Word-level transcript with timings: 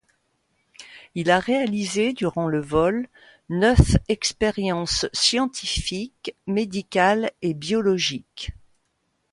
Il 1.13 1.29
a 1.29 1.37
réalisé 1.37 2.11
durant 2.13 2.47
le 2.47 2.59
vol 2.59 3.07
neuf 3.49 3.97
expériences 4.07 5.05
scientifiques, 5.13 6.35
médicales 6.47 7.29
et 7.43 7.53
biologiques. 7.53 8.49